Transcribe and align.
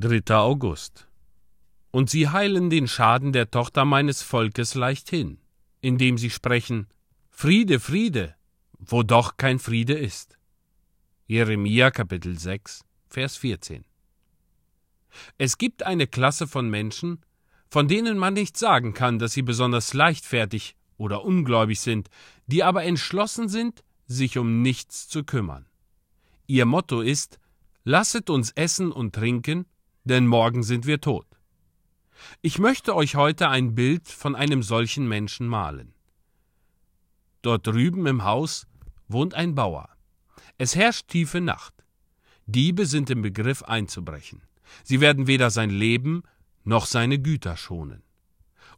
3. 0.00 0.22
August. 0.36 1.08
Und 1.90 2.08
sie 2.08 2.28
heilen 2.28 2.70
den 2.70 2.86
Schaden 2.86 3.32
der 3.32 3.50
Tochter 3.50 3.84
meines 3.84 4.22
Volkes 4.22 4.76
leichthin, 4.76 5.40
indem 5.80 6.18
sie 6.18 6.30
sprechen 6.30 6.86
Friede, 7.30 7.80
Friede, 7.80 8.36
wo 8.78 9.02
doch 9.02 9.38
kein 9.38 9.58
Friede 9.58 9.94
ist. 9.94 10.38
Jeremia 11.26 11.90
Kapitel 11.90 12.38
6, 12.38 12.84
Vers 13.08 13.38
14. 13.38 13.84
Es 15.36 15.58
gibt 15.58 15.82
eine 15.82 16.06
Klasse 16.06 16.46
von 16.46 16.70
Menschen, 16.70 17.24
von 17.68 17.88
denen 17.88 18.18
man 18.18 18.34
nicht 18.34 18.56
sagen 18.56 18.94
kann, 18.94 19.18
dass 19.18 19.32
sie 19.32 19.42
besonders 19.42 19.94
leichtfertig 19.94 20.76
oder 20.96 21.24
ungläubig 21.24 21.80
sind, 21.80 22.08
die 22.46 22.62
aber 22.62 22.84
entschlossen 22.84 23.48
sind, 23.48 23.82
sich 24.06 24.38
um 24.38 24.62
nichts 24.62 25.08
zu 25.08 25.24
kümmern. 25.24 25.66
Ihr 26.46 26.66
Motto 26.66 27.00
ist 27.00 27.40
Lasset 27.82 28.30
uns 28.30 28.52
essen 28.52 28.92
und 28.92 29.16
trinken, 29.16 29.66
denn 30.08 30.26
morgen 30.26 30.62
sind 30.62 30.86
wir 30.86 31.00
tot. 31.00 31.26
Ich 32.42 32.58
möchte 32.58 32.96
euch 32.96 33.14
heute 33.14 33.48
ein 33.48 33.74
Bild 33.74 34.08
von 34.08 34.34
einem 34.34 34.62
solchen 34.62 35.06
Menschen 35.06 35.46
malen. 35.46 35.94
Dort 37.42 37.66
drüben 37.66 38.06
im 38.06 38.24
Haus 38.24 38.66
wohnt 39.06 39.34
ein 39.34 39.54
Bauer. 39.54 39.88
Es 40.58 40.74
herrscht 40.74 41.08
tiefe 41.08 41.40
Nacht. 41.40 41.74
Diebe 42.46 42.86
sind 42.86 43.10
im 43.10 43.22
Begriff 43.22 43.62
einzubrechen. 43.62 44.42
Sie 44.82 45.00
werden 45.00 45.26
weder 45.26 45.50
sein 45.50 45.70
Leben 45.70 46.22
noch 46.64 46.86
seine 46.86 47.18
Güter 47.18 47.56
schonen. 47.56 48.02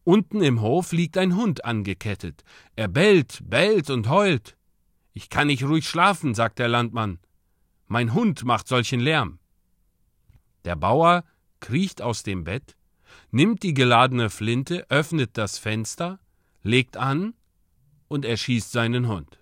Unten 0.05 0.43
im 0.43 0.61
Hof 0.61 0.93
liegt 0.93 1.19
ein 1.19 1.37
Hund 1.37 1.65
angekettet. 1.65 2.43
Er 2.77 2.89
bellt, 2.89 3.41
bellt 3.45 3.91
und 3.91 4.09
heult. 4.09 4.57
Ich 5.13 5.29
kann 5.29 5.49
nicht 5.49 5.65
ruhig 5.65 5.89
schlafen, 5.89 6.35
sagt 6.35 6.59
der 6.59 6.69
Landmann. 6.69 7.19
Mein 7.87 8.15
Hund 8.15 8.45
macht 8.45 8.69
solchen 8.69 9.01
Lärm. 9.01 9.40
Der 10.65 10.77
Bauer 10.77 11.25
kriecht 11.61 12.03
aus 12.03 12.23
dem 12.23 12.45
Bett, 12.45 12.77
nimmt 13.31 13.63
die 13.63 13.75
geladene 13.75 14.31
Flinte, 14.31 14.87
öffnet 14.91 15.37
das 15.37 15.59
Fenster, 15.59 16.19
legt 16.63 16.97
an 16.97 17.35
und 18.09 18.25
erschießt 18.25 18.73
seinen 18.73 19.09
Hund. 19.09 19.39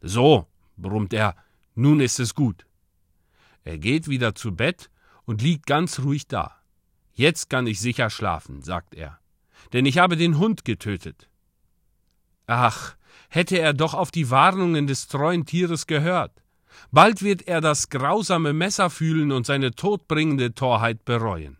So, 0.00 0.46
brummt 0.76 1.12
er, 1.12 1.36
nun 1.74 2.00
ist 2.00 2.18
es 2.18 2.34
gut. 2.34 2.66
Er 3.64 3.78
geht 3.78 4.08
wieder 4.08 4.34
zu 4.34 4.54
Bett 4.54 4.90
und 5.24 5.42
liegt 5.42 5.66
ganz 5.66 6.00
ruhig 6.00 6.26
da. 6.26 6.56
Jetzt 7.14 7.48
kann 7.50 7.66
ich 7.66 7.80
sicher 7.80 8.10
schlafen, 8.10 8.62
sagt 8.62 8.94
er, 8.94 9.20
denn 9.72 9.86
ich 9.86 9.98
habe 9.98 10.16
den 10.16 10.38
Hund 10.38 10.64
getötet. 10.64 11.28
Ach, 12.46 12.96
hätte 13.28 13.58
er 13.58 13.72
doch 13.72 13.94
auf 13.94 14.10
die 14.10 14.30
Warnungen 14.30 14.86
des 14.86 15.08
treuen 15.08 15.46
Tieres 15.46 15.86
gehört. 15.86 16.41
Bald 16.90 17.22
wird 17.22 17.48
er 17.48 17.60
das 17.60 17.88
grausame 17.88 18.52
Messer 18.52 18.90
fühlen 18.90 19.32
und 19.32 19.46
seine 19.46 19.72
todbringende 19.72 20.54
Torheit 20.54 21.04
bereuen. 21.04 21.58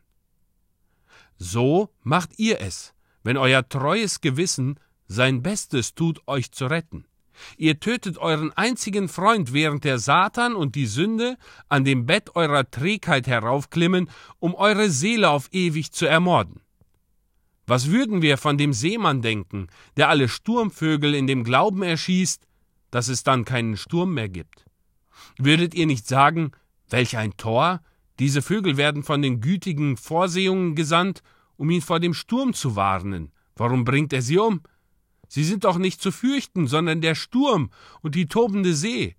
So 1.38 1.90
macht 2.02 2.38
ihr 2.38 2.60
es, 2.60 2.94
wenn 3.22 3.36
euer 3.36 3.68
treues 3.68 4.20
Gewissen 4.20 4.78
sein 5.06 5.42
Bestes 5.42 5.94
tut, 5.94 6.20
euch 6.26 6.52
zu 6.52 6.66
retten. 6.66 7.04
Ihr 7.56 7.80
tötet 7.80 8.18
euren 8.18 8.52
einzigen 8.52 9.08
Freund, 9.08 9.52
während 9.52 9.84
der 9.84 9.98
Satan 9.98 10.54
und 10.54 10.74
die 10.74 10.86
Sünde 10.86 11.36
an 11.68 11.84
dem 11.84 12.06
Bett 12.06 12.36
eurer 12.36 12.70
Trägheit 12.70 13.26
heraufklimmen, 13.26 14.10
um 14.38 14.54
eure 14.54 14.90
Seele 14.90 15.30
auf 15.30 15.48
ewig 15.52 15.92
zu 15.92 16.06
ermorden. 16.06 16.60
Was 17.66 17.90
würden 17.90 18.22
wir 18.22 18.38
von 18.38 18.58
dem 18.58 18.72
Seemann 18.72 19.22
denken, 19.22 19.68
der 19.96 20.08
alle 20.08 20.28
Sturmvögel 20.28 21.14
in 21.14 21.26
dem 21.26 21.44
Glauben 21.44 21.82
erschießt, 21.82 22.46
dass 22.90 23.08
es 23.08 23.22
dann 23.22 23.44
keinen 23.44 23.76
Sturm 23.76 24.14
mehr 24.14 24.28
gibt? 24.28 24.64
Würdet 25.38 25.74
ihr 25.74 25.86
nicht 25.86 26.06
sagen, 26.06 26.52
welch 26.88 27.16
ein 27.16 27.36
Tor? 27.36 27.80
Diese 28.18 28.42
Vögel 28.42 28.76
werden 28.76 29.02
von 29.02 29.22
den 29.22 29.40
gütigen 29.40 29.96
Vorsehungen 29.96 30.74
gesandt, 30.74 31.22
um 31.56 31.70
ihn 31.70 31.82
vor 31.82 32.00
dem 32.00 32.14
Sturm 32.14 32.52
zu 32.54 32.76
warnen. 32.76 33.32
Warum 33.56 33.84
bringt 33.84 34.12
er 34.12 34.22
sie 34.22 34.38
um? 34.38 34.62
Sie 35.28 35.44
sind 35.44 35.64
doch 35.64 35.78
nicht 35.78 36.02
zu 36.02 36.12
fürchten, 36.12 36.66
sondern 36.66 37.00
der 37.00 37.14
Sturm 37.14 37.70
und 38.02 38.14
die 38.14 38.26
tobende 38.26 38.74
See. 38.74 39.16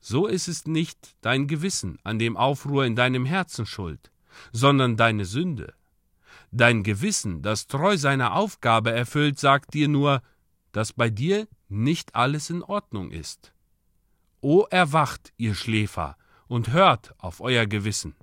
So 0.00 0.26
ist 0.26 0.48
es 0.48 0.66
nicht 0.66 1.14
dein 1.20 1.46
Gewissen 1.46 1.98
an 2.02 2.18
dem 2.18 2.36
Aufruhr 2.36 2.86
in 2.86 2.96
deinem 2.96 3.24
Herzen 3.24 3.66
schuld, 3.66 4.10
sondern 4.52 4.96
deine 4.96 5.26
Sünde. 5.26 5.74
Dein 6.50 6.82
Gewissen, 6.82 7.42
das 7.42 7.66
treu 7.66 7.96
seine 7.96 8.32
Aufgabe 8.32 8.90
erfüllt, 8.90 9.38
sagt 9.38 9.74
dir 9.74 9.88
nur, 9.88 10.22
dass 10.72 10.92
bei 10.92 11.10
dir 11.10 11.46
nicht 11.68 12.16
alles 12.16 12.50
in 12.50 12.62
Ordnung 12.62 13.10
ist. 13.10 13.52
O 14.40 14.62
erwacht, 14.70 15.32
ihr 15.36 15.54
Schläfer, 15.54 16.16
und 16.48 16.72
hört 16.72 17.14
auf 17.18 17.40
euer 17.40 17.66
Gewissen. 17.66 18.14